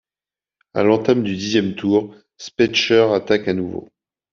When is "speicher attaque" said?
2.35-3.47